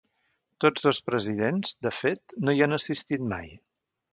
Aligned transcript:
Tots 0.63 0.87
dos 0.87 0.99
presidents, 1.09 1.75
de 1.89 1.91
fet, 1.99 2.35
no 2.49 2.57
hi 2.57 2.65
han 2.67 2.75
assistit 2.79 3.29
mai. 3.37 3.53